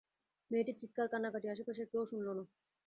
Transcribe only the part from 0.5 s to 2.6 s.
মেয়েটির চিৎকার, কান্নাকাটি আশেপাশের কেউ শুনল না।